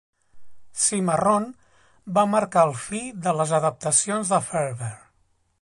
[0.83, 1.45] "Cimarron"
[2.17, 4.95] va marcar el fi de les adaptacions de Ferber.